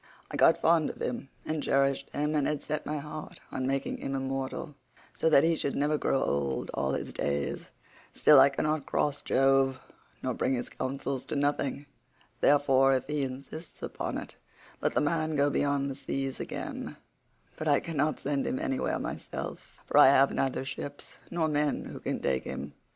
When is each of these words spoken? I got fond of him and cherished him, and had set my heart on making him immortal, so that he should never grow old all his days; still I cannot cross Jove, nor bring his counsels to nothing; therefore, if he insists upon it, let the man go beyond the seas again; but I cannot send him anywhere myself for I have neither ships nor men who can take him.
I 0.31 0.35
got 0.35 0.59
fond 0.59 0.89
of 0.89 0.99
him 0.99 1.29
and 1.45 1.61
cherished 1.61 2.09
him, 2.09 2.33
and 2.33 2.47
had 2.47 2.63
set 2.63 2.87
my 2.87 2.97
heart 2.97 3.39
on 3.51 3.67
making 3.67 3.97
him 3.97 4.15
immortal, 4.15 4.73
so 5.13 5.29
that 5.29 5.43
he 5.43 5.55
should 5.55 5.75
never 5.75 5.95
grow 5.95 6.23
old 6.23 6.71
all 6.73 6.93
his 6.93 7.13
days; 7.13 7.67
still 8.11 8.39
I 8.39 8.49
cannot 8.49 8.87
cross 8.87 9.21
Jove, 9.21 9.79
nor 10.23 10.33
bring 10.33 10.55
his 10.55 10.69
counsels 10.69 11.23
to 11.25 11.35
nothing; 11.35 11.85
therefore, 12.39 12.93
if 12.93 13.05
he 13.05 13.21
insists 13.21 13.83
upon 13.83 14.17
it, 14.17 14.35
let 14.81 14.95
the 14.95 15.01
man 15.01 15.35
go 15.35 15.51
beyond 15.51 15.87
the 15.87 15.93
seas 15.93 16.39
again; 16.39 16.97
but 17.55 17.67
I 17.67 17.79
cannot 17.79 18.19
send 18.19 18.47
him 18.47 18.57
anywhere 18.57 18.97
myself 18.97 19.81
for 19.85 19.99
I 19.99 20.07
have 20.07 20.31
neither 20.33 20.65
ships 20.65 21.17
nor 21.29 21.47
men 21.47 21.85
who 21.85 21.99
can 21.99 22.19
take 22.19 22.45
him. 22.45 22.73